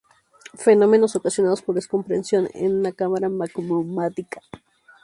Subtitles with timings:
[0.55, 4.41] Fenómenos ocasionados por "descompresión" en una cámara magmática.